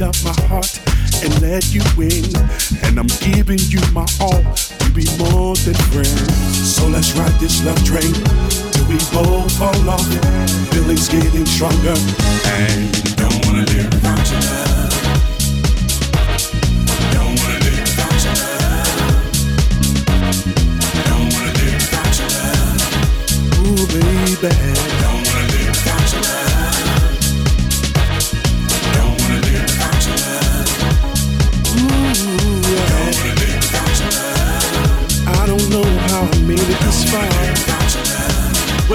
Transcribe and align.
opened 0.00 0.16
up 0.16 0.24
my 0.24 0.46
heart 0.46 0.80
and 1.22 1.40
let 1.42 1.72
you 1.72 1.82
in. 2.00 2.24
And 2.84 2.98
I'm 2.98 3.06
giving 3.20 3.58
you 3.68 3.80
my 3.92 4.06
all. 4.20 4.42
to 4.54 4.90
be 4.92 5.04
more 5.18 5.56
than 5.56 5.74
friends. 5.92 6.74
So 6.74 6.86
let's 6.88 7.12
ride 7.14 7.38
this 7.40 7.64
love 7.64 7.82
train 7.84 8.12
till 8.72 8.86
we 8.88 8.98
both 9.12 9.52
fall 9.58 9.90
off. 9.90 10.06
Feelings 10.72 11.08
getting 11.08 11.46
stronger, 11.46 11.94
and 12.46 13.16
don't 13.16 13.46
wanna 13.46 13.64
live 13.72 13.92
without 13.92 14.30
your 14.30 14.40
love. 14.40 14.92
Don't 17.12 17.38
wanna 17.40 17.58
live 17.66 17.80
without 17.80 18.24
your 18.24 18.34
love. 18.40 19.00
Don't 21.08 21.32
wanna 21.32 21.52
live 21.60 21.80
without 21.80 22.18
your 22.18 22.30
love. 22.36 22.80
Ooh, 23.66 23.86
baby. 24.40 24.69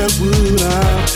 where 0.05 0.29
would 0.29 0.61
not 0.61 1.15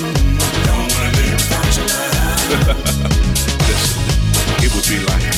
it 4.61 4.73
would 4.73 4.87
be 4.89 4.97
like 5.05 5.29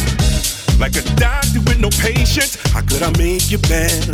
like 0.79 0.96
a 0.96 1.03
doctor 1.15 1.60
with 1.67 1.79
no 1.79 1.89
patients. 2.01 2.58
How 2.72 2.81
could 2.81 3.03
I 3.03 3.12
make 3.17 3.51
you 3.51 3.60
better? 3.60 4.12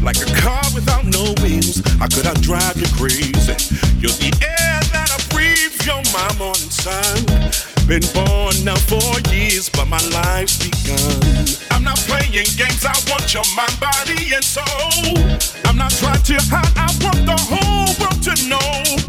Like 0.00 0.16
a 0.16 0.30
car 0.40 0.62
without 0.74 1.04
no 1.04 1.34
wheels. 1.42 1.82
How 1.98 2.08
could 2.08 2.26
I 2.26 2.32
drive 2.40 2.76
you 2.80 2.86
crazy? 2.96 3.56
You're 4.00 4.16
the 4.16 4.32
air 4.40 4.80
that 4.94 5.10
I 5.12 5.18
breathe. 5.34 5.74
You're 5.84 6.00
my 6.14 6.30
morning 6.38 6.70
sun. 6.70 7.26
Been 7.86 8.06
born 8.14 8.54
now 8.64 8.76
four 8.76 9.20
years, 9.34 9.68
but 9.68 9.86
my 9.88 10.00
life's 10.08 10.56
begun. 10.56 11.68
I'm 11.72 11.84
not 11.84 11.98
playing 12.08 12.32
games. 12.32 12.86
I 12.86 12.94
want 13.10 13.34
your 13.34 13.44
mind, 13.56 13.76
body, 13.80 14.32
and 14.32 14.44
soul. 14.44 15.57
I 15.80 15.88
try 15.88 16.16
to 16.16 16.34
hide. 16.50 16.72
I 16.76 16.88
want 17.04 17.26
the 17.26 17.36
whole 17.38 17.94
world 18.00 18.22
to 18.22 18.48
know. 18.48 19.07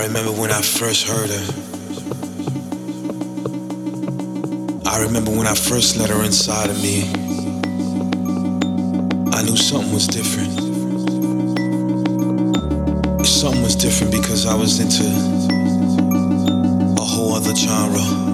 I 0.00 0.06
remember 0.06 0.32
when 0.32 0.50
I 0.50 0.62
first 0.62 1.06
heard 1.06 1.28
her. 1.28 1.46
I 4.86 5.02
remember 5.02 5.30
when 5.30 5.46
I 5.46 5.54
first 5.54 5.98
let 5.98 6.08
her 6.08 6.24
inside 6.24 6.70
of 6.70 6.82
me. 6.82 7.02
I 9.30 9.42
knew 9.42 9.58
something 9.58 9.92
was 9.92 10.06
different. 10.06 10.56
Something 13.26 13.62
was 13.62 13.76
different 13.76 14.10
because 14.12 14.46
I 14.46 14.54
was 14.54 14.80
into 14.80 15.04
a 16.98 17.04
whole 17.04 17.34
other 17.34 17.54
genre 17.54 18.29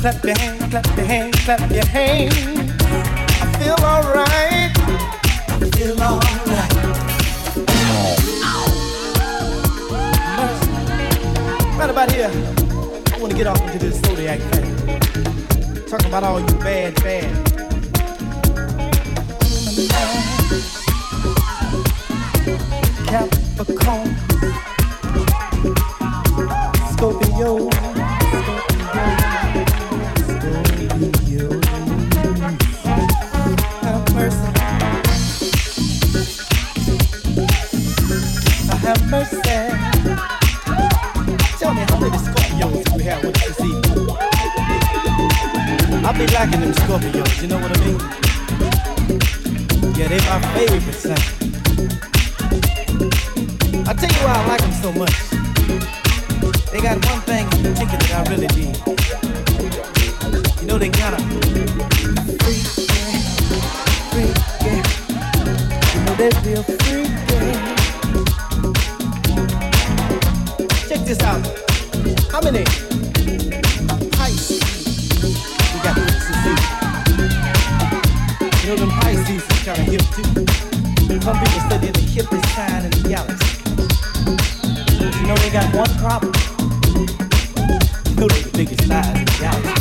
clap 0.00 0.24
your 0.24 0.38
hands, 0.38 0.70
clap 0.70 0.96
your 0.96 1.06
hands, 1.06 1.44
clap 1.44 1.70
your 1.70 1.86
hands 1.86 2.34
I 3.40 3.46
feel 3.58 3.74
alright. 3.84 4.72
I 5.48 5.70
feel 5.74 6.00
alright. 6.00 6.38
Right 11.78 11.90
about 11.90 12.12
here, 12.12 12.30
I 13.12 13.18
want 13.20 13.32
to 13.32 13.36
get 13.36 13.46
off 13.46 13.60
into 13.60 13.78
this 13.78 14.00
zodiac 14.00 14.40
thing. 14.52 15.86
Talk 15.86 16.04
about 16.04 16.22
all 16.24 16.40
you 16.40 16.46
bad, 16.58 16.94
bad. 16.96 17.44
Capricorn, 23.06 24.16
Scorpio. 26.92 27.97
Tell 38.88 38.96
me 41.74 41.82
how 41.82 41.98
many 42.00 42.16
Scorpios 42.16 42.84
the 42.96 43.52
see? 43.52 43.74
I 46.06 46.12
be 46.16 46.24
liking 46.32 46.60
them 46.62 46.72
Scorpios, 46.72 47.42
you 47.42 47.48
know 47.48 47.58
what 47.58 47.70
I 47.76 47.80
mean? 47.84 47.98
Yeah, 49.94 50.08
they 50.08 50.20
my 50.24 50.40
favorite. 50.54 51.04
I 53.86 53.92
tell 53.92 54.10
you 54.10 54.22
why 54.24 54.32
I 54.32 54.46
like 54.48 54.62
them 54.62 54.72
so 54.72 54.90
much. 54.92 55.18
They 56.72 56.80
got 56.80 57.04
one 57.04 57.20
thing 57.28 57.44
in 57.44 57.62
particular 57.74 58.04
that 58.08 58.14
I 58.16 58.30
really 58.30 58.48
need. 58.56 58.76
You 60.62 60.66
know 60.66 60.78
they 60.78 60.88
freaky, 62.40 62.86
freaky. 64.12 64.80
You 65.92 66.00
know 66.06 66.14
they 66.14 66.30
feel 66.40 66.62
freaky. 66.62 67.07
This 71.08 71.22
out. 71.22 71.40
How 72.30 72.40
many 72.42 72.64
Pisces 74.12 74.60
we 75.72 75.80
got 75.80 75.96
to 75.96 76.04
see? 76.20 76.52
You 78.60 78.68
know 78.68 78.76
them 78.76 78.90
Pisces 79.00 79.40
is 79.40 79.64
kind 79.64 79.80
of 79.80 79.86
hip 79.86 80.02
too. 80.12 80.28
Some 81.22 81.38
people 81.40 81.68
they're 81.70 81.92
the 81.92 82.04
hippest 82.12 82.46
sign 82.54 82.84
in 82.84 82.90
the 82.90 83.00
galaxy. 83.08 83.48
You 85.18 85.26
know 85.26 85.36
they 85.36 85.50
got 85.50 85.74
one 85.74 85.88
problem. 85.96 86.32
You 88.04 88.14
know 88.16 88.28
they're 88.28 88.42
the 88.42 88.50
biggest 88.52 88.86
size 88.86 89.16
in 89.16 89.24
the 89.24 89.36
galaxy. 89.40 89.72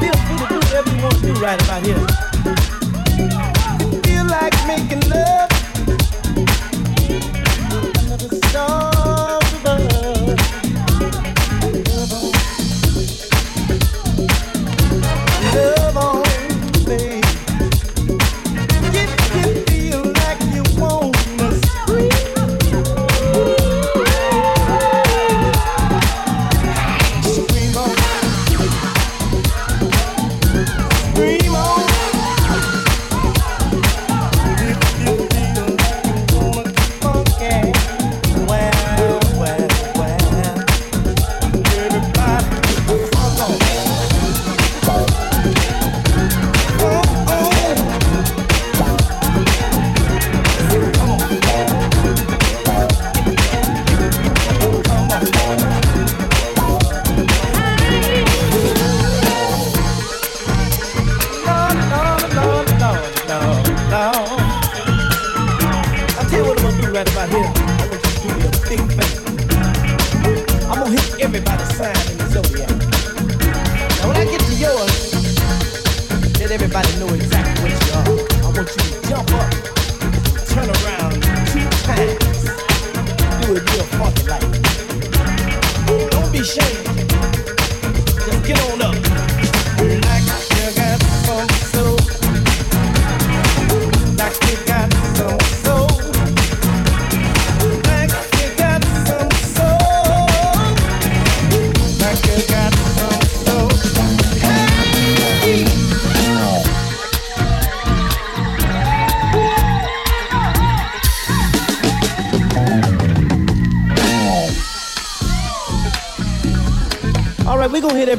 Feel 0.00 0.16
free 0.26 0.38
to 0.38 0.46
do 0.48 0.56
whatever 0.58 0.90
you 0.90 1.34
do 1.34 1.40
right 1.40 1.62
about 1.62 1.86
here. 1.86 2.23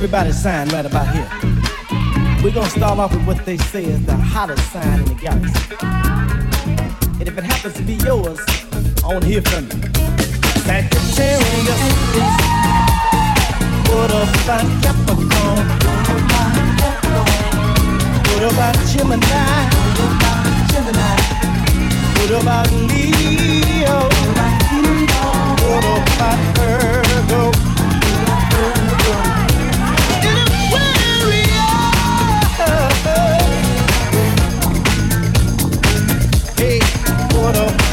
Everybody's 0.05 0.39
sign 0.39 0.69
right 0.69 0.85
about 0.85 1.07
here. 1.15 1.27
We're 2.43 2.53
gonna 2.53 2.69
start 2.69 2.99
off 2.99 3.11
with 3.11 3.25
what 3.25 3.43
they 3.43 3.57
say 3.57 3.85
is 3.85 4.05
the 4.05 4.15
hottest 4.15 4.71
sign 4.71 4.99
in 4.99 5.05
the 5.05 5.15
galaxy. 5.15 5.75
And 7.19 7.27
if 7.27 7.35
it 7.35 7.43
happens 7.43 7.73
to 7.73 7.81
be 7.81 7.95
yours, 8.05 8.39
I 9.03 9.07
wanna 9.07 9.25
hear 9.25 9.41
from 9.41 9.63
you. 9.65 9.81
Sagittarius. 10.61 11.81
What 13.89 14.11
about 14.13 14.65
Capricorn? 14.83 15.65
What 18.29 18.43
about 18.53 18.75
Gemini? 18.85 19.57
What 22.19 22.31
about 22.43 22.71
Leo? 22.71 23.97
What 25.65 25.85
about 25.97 26.39
Virgo? 26.57 27.65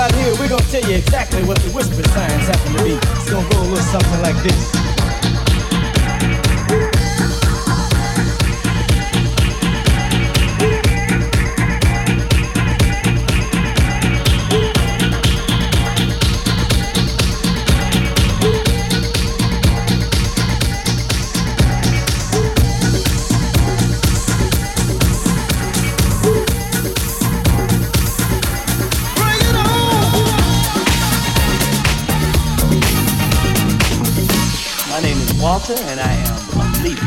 about 0.00 0.14
here, 0.14 0.32
we're 0.40 0.48
gonna 0.48 0.62
tell 0.70 0.82
you 0.90 0.96
exactly 0.96 1.42
what 1.44 1.58
the 1.58 1.70
whisper 1.72 2.02
signs 2.08 2.46
happen 2.46 2.72
to 2.74 2.84
be. 2.84 2.92
It's 2.92 3.30
gonna 3.30 3.46
go 3.50 3.60
a 3.60 3.68
little 3.68 3.76
something 3.76 4.22
like 4.22 4.42
this. 4.42 4.89
Walter, 35.70 35.84
and 35.84 36.00
I 36.00 36.12
am 36.12 36.36
a 36.58 36.64
leader. 36.82 37.02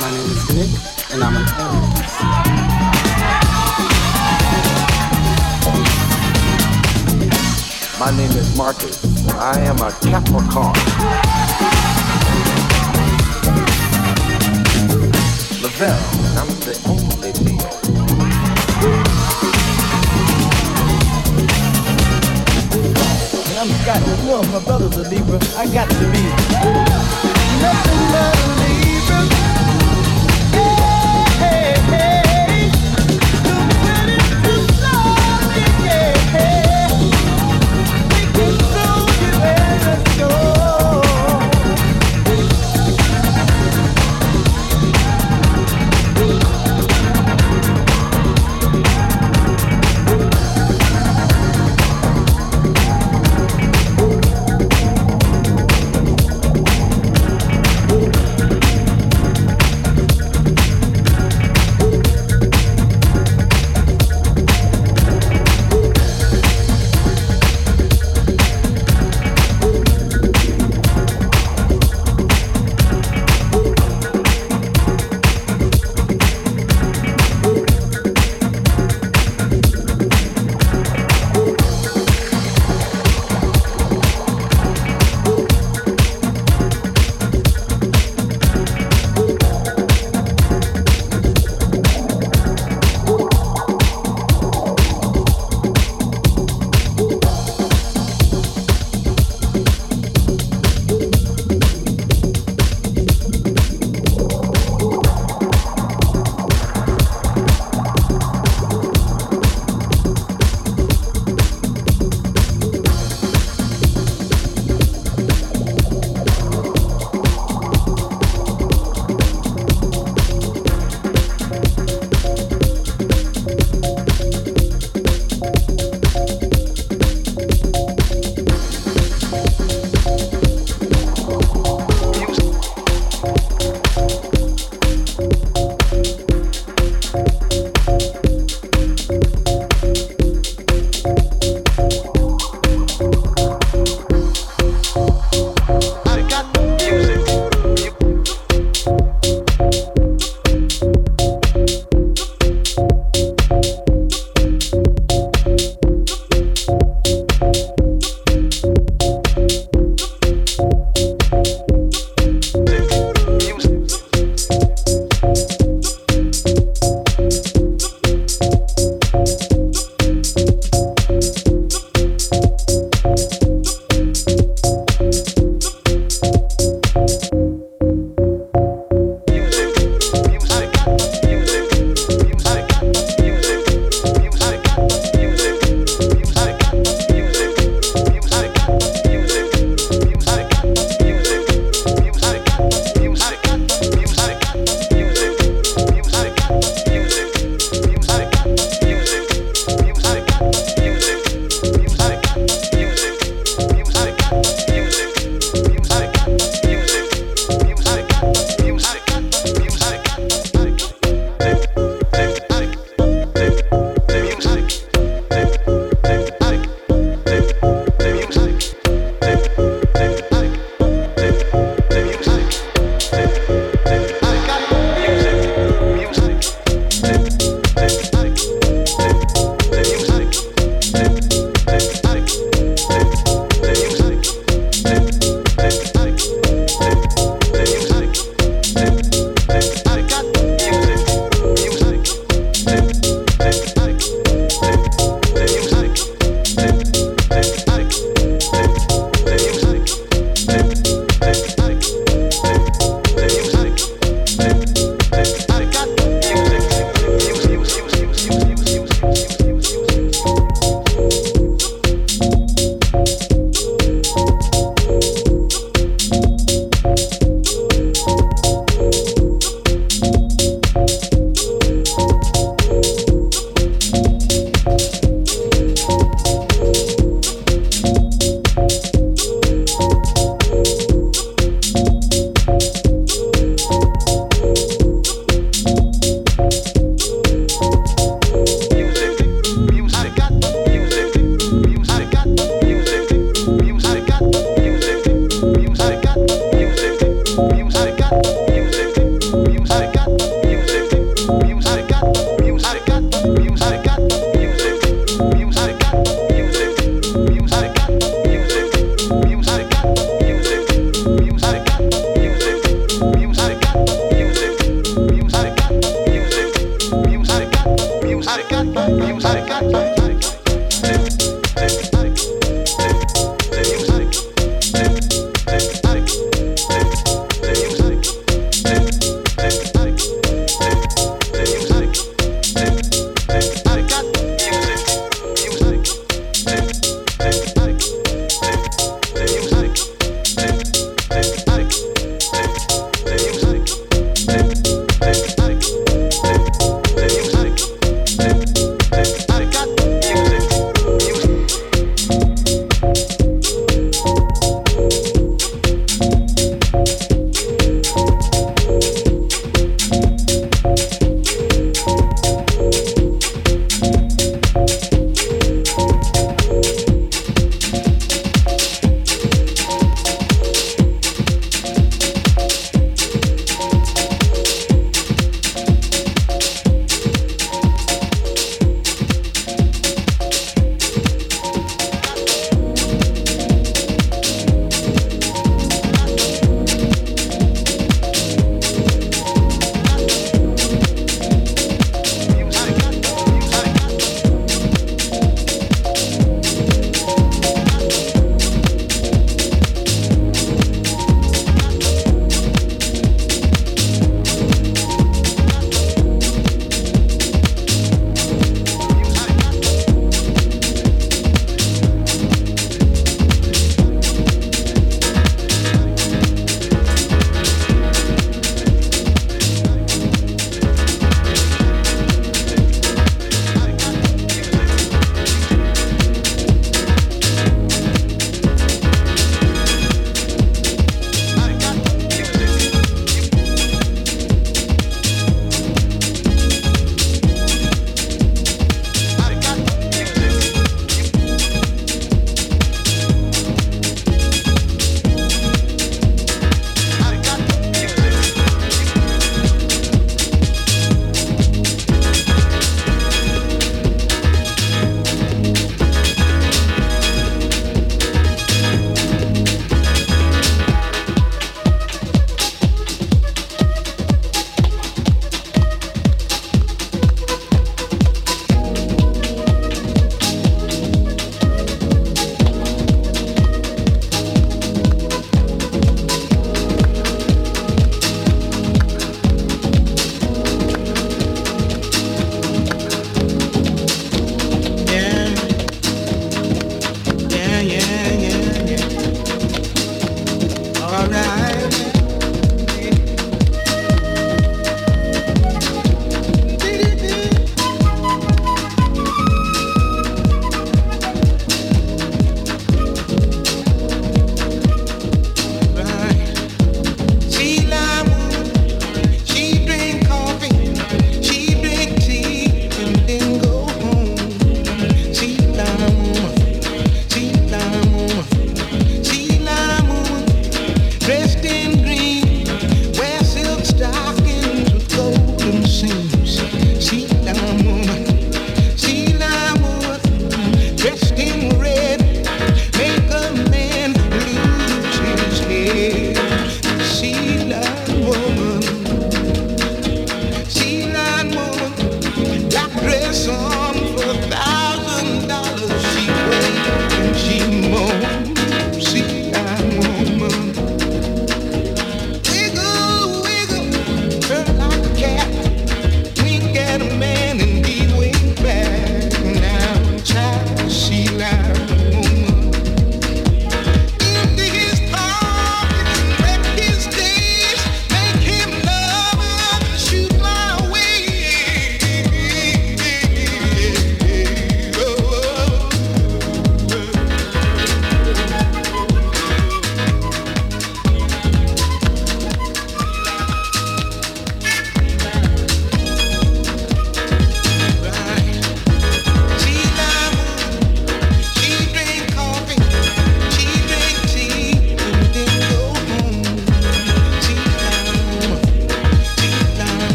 My 0.00 0.10
name 0.10 0.30
is 0.30 0.42
Nick, 0.54 0.70
and 1.12 1.22
I'm 1.24 1.36
an 1.36 1.46
Aries. 1.58 2.14
My 7.98 8.10
name 8.16 8.30
is 8.30 8.56
Marcus. 8.56 9.04
I 9.28 9.60
am 9.60 9.78
a 9.78 9.90
Capricorn. 10.02 10.74
Lavelle, 15.62 16.04
and 16.26 16.38
I'm 16.38 16.48
the 16.60 16.99
I'm 23.60 23.68
Scott. 23.82 24.00
Know, 24.24 24.42
my 24.44 24.64
brother's 24.64 24.96
a 24.96 25.02
Libra. 25.10 25.38
I 25.54 25.66
got 25.66 25.90
to 25.90 25.98
be 26.12 26.22
nothing 27.60 28.06
but 28.10 28.38
a 28.38 28.48
Libra. 28.56 28.79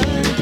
night 0.00 0.34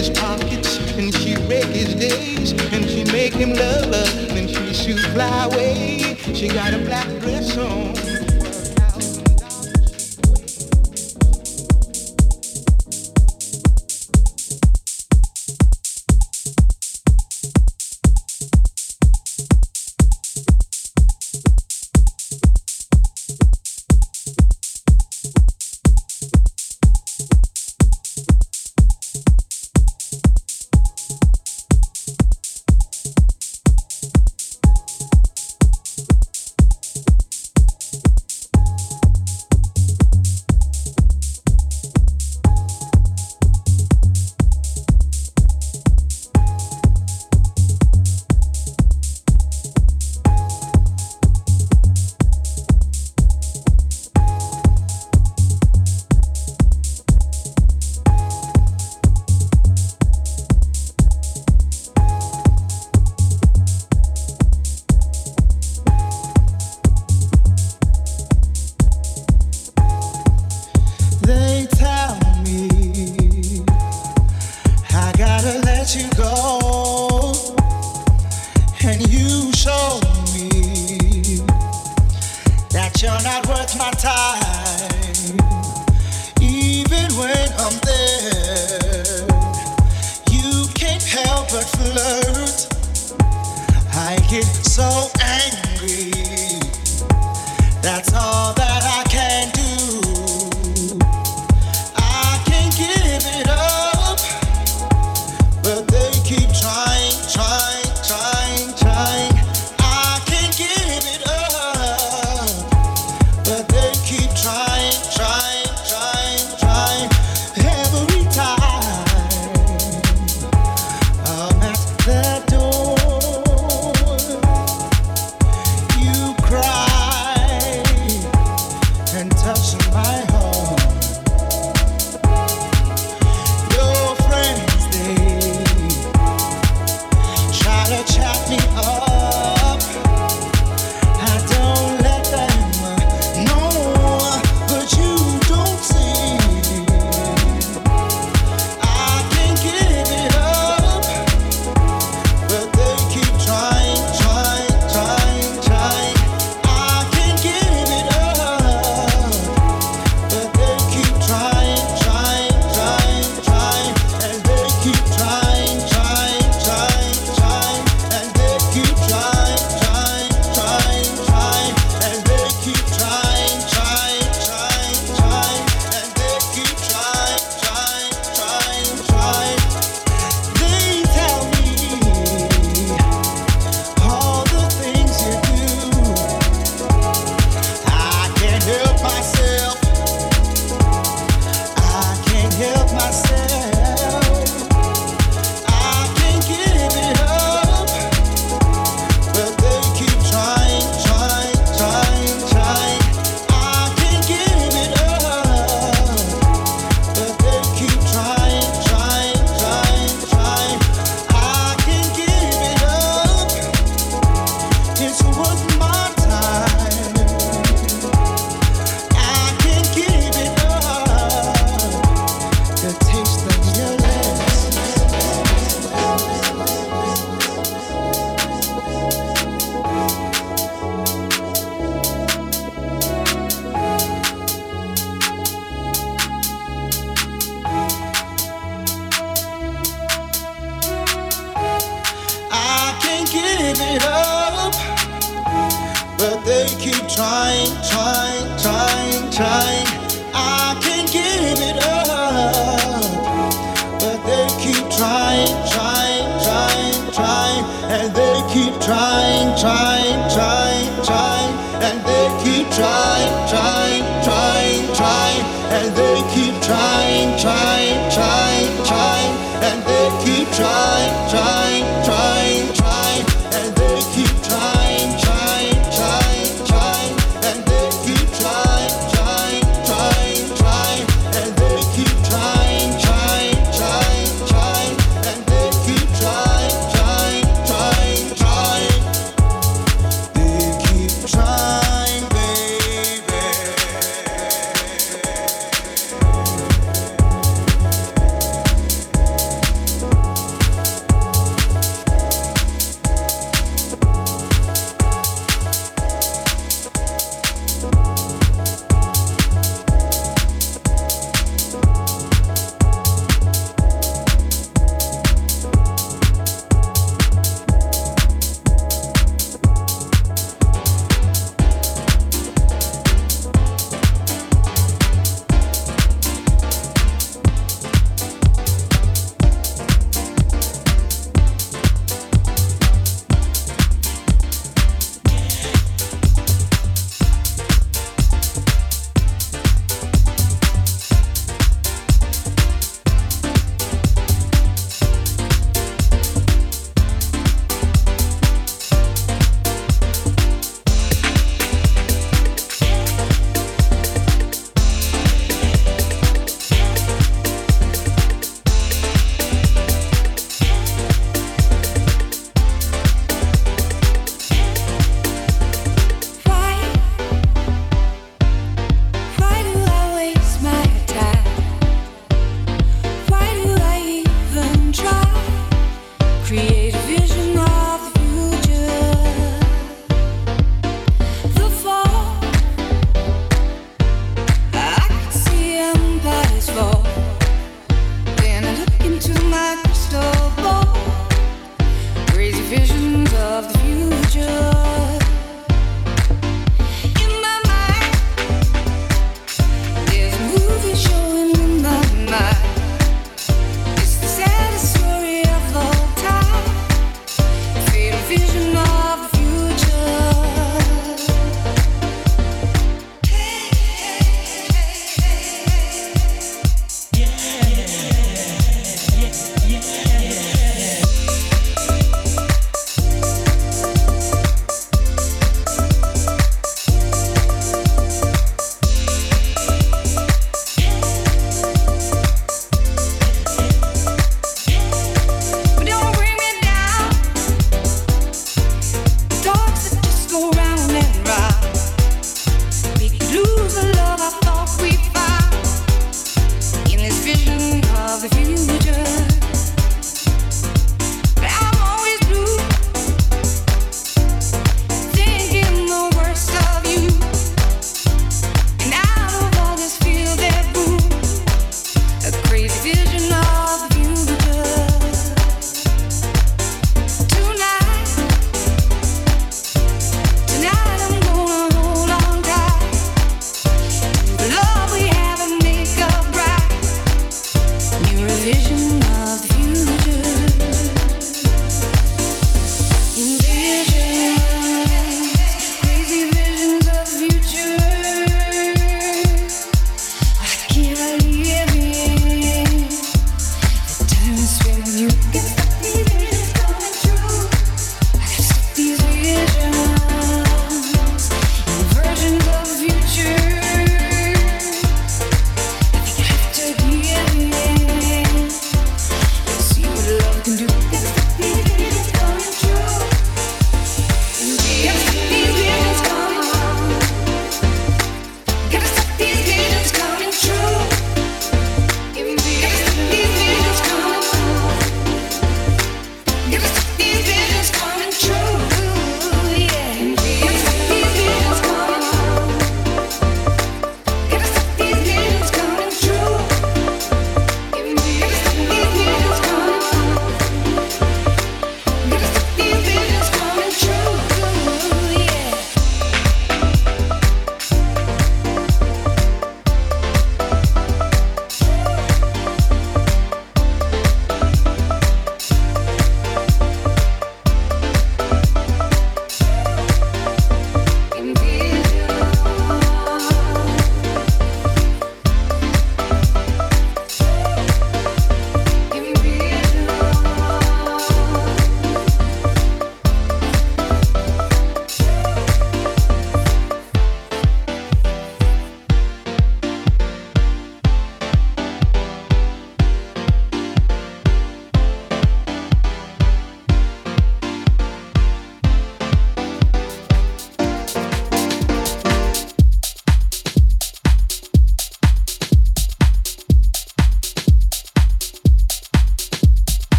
his 0.00 0.10
pockets, 0.10 0.78
and 0.96 1.14
she 1.14 1.34
break 1.46 1.66
his 1.66 1.94
days, 1.94 2.52
and 2.72 2.88
she 2.88 3.04
make 3.04 3.34
him 3.34 3.52
love 3.52 3.92
her, 3.92 4.36
and 4.36 4.48
she 4.48 4.72
shoot 4.72 5.00
fly 5.12 5.44
away. 5.44 6.16
She 6.34 6.48
got 6.48 6.72
a 6.72 6.78
black 6.78 7.08
dress 7.20 7.56
on. 7.56 8.09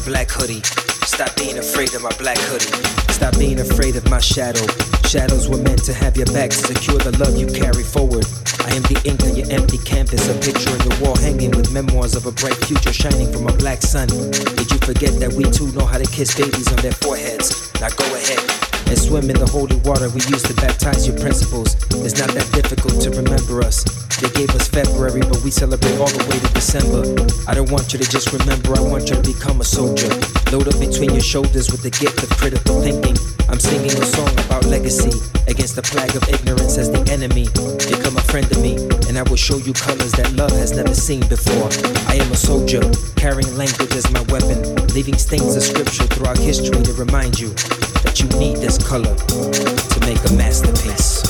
My 0.00 0.06
black 0.06 0.30
hoodie. 0.30 0.62
Stop 1.04 1.34
being 1.36 1.58
afraid 1.58 1.92
of 1.94 2.02
my 2.02 2.12
black 2.16 2.38
hoodie. 2.38 2.70
Stop 3.12 3.36
being 3.38 3.60
afraid 3.60 3.96
of 3.96 4.08
my 4.08 4.20
shadow. 4.20 4.64
Shadows 5.08 5.48
were 5.48 5.58
meant 5.58 5.82
to 5.84 5.92
have 5.92 6.16
your 6.16 6.26
back 6.26 6.50
to 6.50 6.56
secure 6.56 6.98
the 6.98 7.16
love 7.18 7.36
you 7.36 7.46
carry 7.46 7.82
forward. 7.82 8.24
I 8.64 8.74
am 8.76 8.82
the 8.82 9.00
ink 9.04 9.22
on 9.24 9.36
your 9.36 9.50
empty 9.50 9.78
canvas, 9.78 10.28
a 10.28 10.34
picture 10.38 10.70
on 10.70 10.80
your 10.88 10.96
wall 11.00 11.16
hanging 11.16 11.50
with 11.50 11.72
memoirs 11.72 12.14
of 12.14 12.26
a 12.26 12.32
bright 12.32 12.56
future 12.64 12.92
shining 12.92 13.32
from 13.32 13.48
a 13.48 13.52
black 13.56 13.82
sun. 13.82 14.08
Did 14.08 14.70
you 14.70 14.78
forget 14.78 15.18
that 15.20 15.32
we 15.32 15.44
too 15.50 15.72
know 15.72 15.84
how 15.84 15.98
to 15.98 16.08
kiss 16.08 16.34
babies 16.34 16.70
on 16.70 16.78
their 16.80 16.96
foreheads? 16.96 17.72
Now 17.80 17.90
go 17.90 18.06
ahead 18.14 18.40
and 18.86 18.98
swim 18.98 19.28
in 19.28 19.38
the 19.38 19.48
holy 19.48 19.76
water 19.84 20.08
we 20.08 20.20
used 20.30 20.46
to 20.46 20.54
baptize 20.54 21.06
your 21.06 21.18
principles. 21.18 21.74
It's 22.04 22.18
not 22.18 22.30
that 22.36 22.48
difficult 22.52 23.00
to 23.02 23.10
remember 23.10 23.62
us. 23.62 23.99
They 24.20 24.28
gave 24.36 24.50
us 24.52 24.68
February, 24.68 25.22
but 25.24 25.40
we 25.40 25.50
celebrate 25.50 25.96
all 25.96 26.12
the 26.12 26.20
way 26.28 26.36
to 26.36 26.50
December. 26.52 27.08
I 27.48 27.54
don't 27.54 27.72
want 27.72 27.92
you 27.92 27.98
to 27.98 28.04
just 28.04 28.36
remember, 28.36 28.76
I 28.76 28.84
want 28.84 29.08
you 29.08 29.16
to 29.16 29.24
become 29.24 29.62
a 29.62 29.64
soldier. 29.64 30.12
Load 30.52 30.68
up 30.68 30.76
between 30.76 31.16
your 31.16 31.24
shoulders 31.24 31.72
with 31.72 31.80
the 31.80 31.88
gift 31.88 32.20
of 32.22 32.28
critical 32.36 32.84
thinking. 32.84 33.16
I'm 33.48 33.56
singing 33.58 33.96
a 33.96 34.04
song 34.04 34.28
about 34.44 34.68
legacy 34.68 35.08
against 35.48 35.72
the 35.72 35.80
plague 35.80 36.12
of 36.20 36.28
ignorance 36.28 36.76
as 36.76 36.92
the 36.92 37.00
enemy. 37.08 37.48
Become 37.88 38.20
a 38.20 38.24
friend 38.28 38.44
of 38.52 38.60
me, 38.60 38.76
and 39.08 39.16
I 39.16 39.24
will 39.24 39.40
show 39.40 39.56
you 39.56 39.72
colors 39.72 40.12
that 40.20 40.28
love 40.36 40.52
has 40.52 40.76
never 40.76 40.92
seen 40.92 41.24
before. 41.32 41.72
I 42.04 42.20
am 42.20 42.28
a 42.28 42.36
soldier, 42.36 42.84
carrying 43.16 43.48
language 43.56 43.96
as 43.96 44.04
my 44.12 44.20
weapon, 44.28 44.60
leaving 44.92 45.16
stains 45.16 45.56
of 45.56 45.64
scripture 45.64 46.04
throughout 46.12 46.36
history 46.36 46.76
to 46.84 46.92
remind 46.92 47.40
you 47.40 47.56
that 48.04 48.20
you 48.20 48.28
need 48.36 48.60
this 48.60 48.76
color 48.76 49.16
to 49.16 49.98
make 50.04 50.20
a 50.28 50.32
masterpiece. 50.36 51.24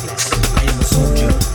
I 0.58 0.66
am 0.66 0.74
a 0.74 0.84
soldier. 0.84 1.49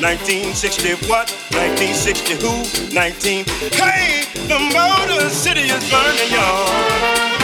1960 0.00 0.94
what? 1.08 1.30
1960 1.52 2.34
who? 2.40 2.94
19. 2.94 3.44
Hey, 3.72 4.24
the 4.48 4.58
motor 4.72 5.28
city 5.28 5.68
is 5.68 5.90
burning, 5.90 6.32
y'all. 6.32 7.39